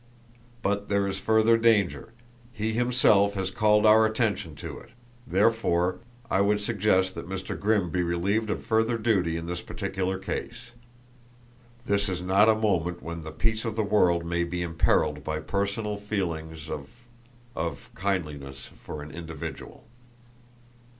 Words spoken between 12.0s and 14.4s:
is not a moment when the peace of the world